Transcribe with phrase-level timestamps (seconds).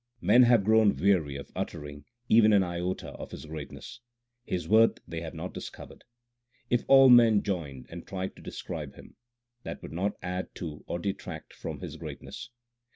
[0.21, 3.99] Men have grown weary of uttering Even an iota of His greatness;
[4.43, 6.05] His worth they have not discovered.
[6.71, 9.15] If all men joined and tried to describe Him,
[9.61, 12.49] That would not add to or detract from His greatness.